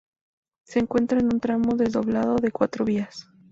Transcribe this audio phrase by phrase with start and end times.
[0.63, 3.29] Se encuentra en un tramo desdoblado de cuatro vías.